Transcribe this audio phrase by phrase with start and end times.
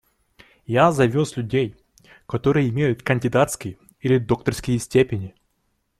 [0.65, 1.75] Я завез людей,
[2.25, 5.35] которые имеют кандидатские или докторские степени.